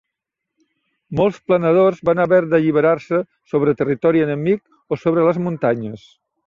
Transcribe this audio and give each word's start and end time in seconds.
Molts 1.19 1.37
planadors 1.51 2.01
van 2.11 2.23
haver 2.25 2.41
d'alliberar-se 2.55 3.23
sobre 3.53 3.79
territori 3.83 4.27
enemic 4.31 4.67
o 4.97 5.03
sobre 5.05 5.29
les 5.31 5.45
muntanyes. 5.49 6.13